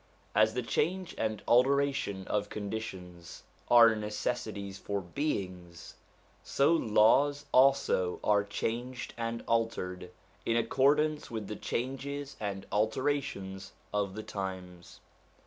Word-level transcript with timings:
As 0.33 0.55
the 0.55 0.63
change 0.63 1.13
and 1.15 1.43
alteration 1.47 2.25
of 2.27 2.49
conditions 2.49 3.43
are 3.69 3.95
necessities 3.95 4.79
for 4.79 4.99
beings, 4.99 5.93
so 6.43 6.73
laws 6.73 7.45
also 7.51 8.19
are 8.23 8.43
changed 8.43 9.13
and 9.15 9.43
altered, 9.47 10.09
in 10.43 10.57
accordance 10.57 11.29
with 11.29 11.45
the 11.45 11.55
changes 11.55 12.35
and 12.39 12.65
alterations 12.71 13.73
of 13.93 14.15
the 14.15 14.23
times. 14.23 15.01